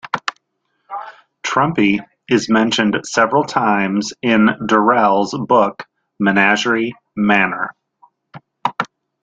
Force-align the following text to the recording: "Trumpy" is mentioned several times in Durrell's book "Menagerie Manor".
"Trumpy" 1.43 2.03
is 2.27 2.49
mentioned 2.49 2.97
several 3.05 3.43
times 3.43 4.13
in 4.23 4.49
Durrell's 4.65 5.37
book 5.45 5.85
"Menagerie 6.19 6.95
Manor". 7.15 7.75